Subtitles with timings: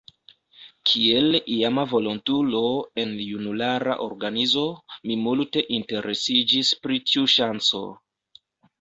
[0.91, 2.63] Kiel iama volontulo
[3.03, 4.67] en junulara organizo,
[5.07, 7.89] mi multe interesiĝis pri tiu ŝanco.